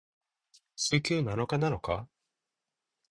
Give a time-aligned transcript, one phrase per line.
[0.75, 2.09] 週休七日なのか？